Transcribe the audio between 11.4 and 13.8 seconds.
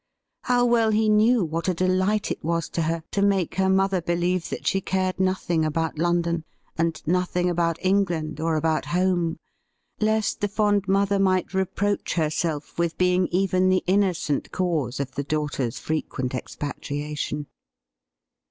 reproach herself with being even